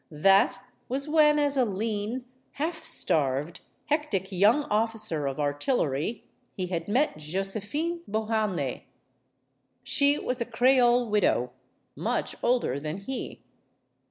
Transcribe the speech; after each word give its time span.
That 0.09 0.57
was 0.89 1.07
when, 1.07 1.37
as 1.37 1.55
a 1.57 1.63
lean, 1.63 2.25
half 2.53 2.83
starved, 2.83 3.61
hectic 3.85 4.31
young 4.31 4.63
officer 4.63 5.27
of 5.27 5.39
artillery, 5.39 6.23
he 6.55 6.65
had 6.65 6.87
met 6.87 7.19
Josephine 7.19 8.01
Beau 8.07 8.25
harnais. 8.25 8.85
She 9.83 10.17
was 10.17 10.41
a 10.41 10.45
Creole 10.45 11.07
widow, 11.07 11.51
much 11.95 12.35
older 12.41 12.79
than 12.79 12.97
he. 12.97 13.43